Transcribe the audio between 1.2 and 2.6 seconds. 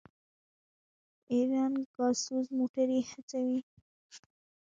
ایران ګازسوز